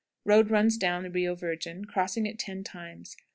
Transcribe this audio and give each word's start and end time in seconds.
Road 0.25 0.49
runs 0.49 0.77
down 0.77 1.03
the 1.03 1.11
Rio 1.11 1.35
Virgin, 1.35 1.85
crossing 1.85 2.25
it 2.25 2.39
ten 2.39 2.63
times. 2.63 3.15